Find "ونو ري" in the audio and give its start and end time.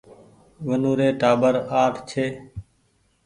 0.67-1.09